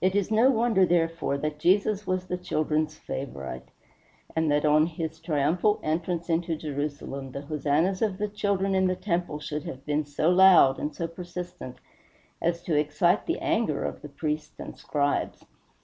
[0.00, 3.72] It is no wonder, therefore, that Jesus was the children's favorite,
[4.36, 8.86] and that on his last triumphal entrance into Jerusalem the hosannas of the children in
[8.86, 11.78] the temple should have been so loud and so persistent
[12.40, 15.44] as to excite the anger of the priests and Scribes.